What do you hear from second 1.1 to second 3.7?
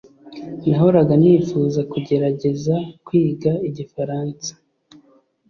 nifuza kugerageza kwiga